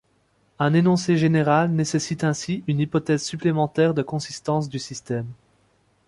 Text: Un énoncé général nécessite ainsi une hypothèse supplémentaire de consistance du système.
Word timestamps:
Un 0.57 0.73
énoncé 0.73 1.15
général 1.15 1.69
nécessite 1.69 2.23
ainsi 2.23 2.63
une 2.65 2.79
hypothèse 2.79 3.21
supplémentaire 3.23 3.93
de 3.93 4.01
consistance 4.01 4.67
du 4.67 4.79
système. 4.79 5.27